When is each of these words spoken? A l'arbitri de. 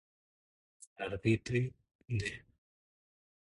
A 1.01 1.03
l'arbitri 1.11 1.63
de. 2.23 2.35